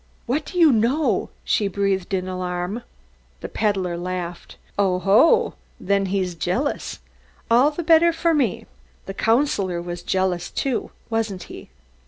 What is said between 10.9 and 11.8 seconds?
wasn't he?"